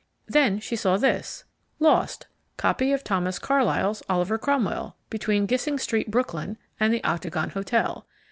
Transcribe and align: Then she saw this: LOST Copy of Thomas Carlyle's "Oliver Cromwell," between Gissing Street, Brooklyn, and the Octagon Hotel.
Then 0.25 0.59
she 0.59 0.75
saw 0.75 0.97
this: 0.97 1.43
LOST 1.77 2.25
Copy 2.57 2.91
of 2.91 3.03
Thomas 3.03 3.37
Carlyle's 3.37 4.01
"Oliver 4.09 4.39
Cromwell," 4.39 4.95
between 5.11 5.45
Gissing 5.45 5.77
Street, 5.79 6.09
Brooklyn, 6.09 6.57
and 6.79 6.91
the 6.91 7.03
Octagon 7.03 7.51
Hotel. 7.51 8.07